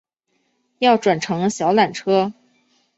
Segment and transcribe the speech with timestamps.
[0.79, 2.33] 要转乘小缆车